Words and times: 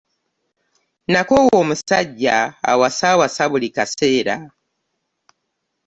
Nakoowa 1.11 1.55
omusajja 1.63 2.35
awaasawaasa 2.71 3.43
buli 3.51 3.69
kaseera. 3.75 4.35